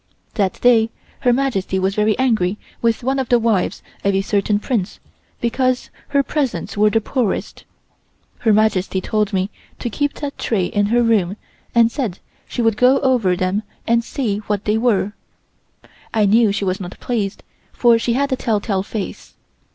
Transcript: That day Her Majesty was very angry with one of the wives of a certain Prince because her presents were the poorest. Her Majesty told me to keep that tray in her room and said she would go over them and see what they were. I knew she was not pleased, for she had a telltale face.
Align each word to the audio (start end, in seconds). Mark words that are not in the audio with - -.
That 0.33 0.59
day 0.61 0.89
Her 1.19 1.31
Majesty 1.31 1.77
was 1.77 1.93
very 1.93 2.17
angry 2.17 2.57
with 2.81 3.03
one 3.03 3.19
of 3.19 3.29
the 3.29 3.37
wives 3.37 3.83
of 4.03 4.15
a 4.15 4.21
certain 4.21 4.57
Prince 4.57 4.99
because 5.39 5.91
her 6.07 6.23
presents 6.23 6.75
were 6.75 6.89
the 6.89 6.99
poorest. 6.99 7.65
Her 8.39 8.51
Majesty 8.51 8.99
told 8.99 9.31
me 9.31 9.51
to 9.77 9.91
keep 9.91 10.15
that 10.15 10.39
tray 10.39 10.65
in 10.65 10.87
her 10.87 11.03
room 11.03 11.37
and 11.75 11.91
said 11.91 12.17
she 12.47 12.63
would 12.63 12.77
go 12.77 12.99
over 13.01 13.35
them 13.35 13.61
and 13.85 14.03
see 14.03 14.39
what 14.47 14.65
they 14.65 14.79
were. 14.79 15.13
I 16.11 16.25
knew 16.25 16.51
she 16.51 16.65
was 16.65 16.79
not 16.81 16.99
pleased, 16.99 17.43
for 17.71 17.99
she 17.99 18.13
had 18.13 18.31
a 18.31 18.35
telltale 18.35 18.81
face. 18.81 19.35